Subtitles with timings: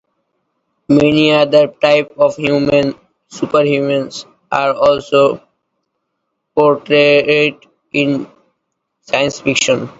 [0.89, 5.43] Many other types of superhumans are also
[6.55, 7.57] portrayed
[7.93, 8.27] in
[9.01, 9.89] science fiction.